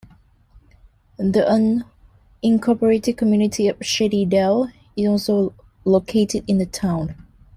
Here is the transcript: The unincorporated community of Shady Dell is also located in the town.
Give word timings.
The 1.17 1.85
unincorporated 2.43 3.17
community 3.17 3.67
of 3.67 3.85
Shady 3.85 4.25
Dell 4.25 4.71
is 4.97 5.07
also 5.07 5.53
located 5.85 6.43
in 6.49 6.57
the 6.57 6.65
town. 6.65 7.13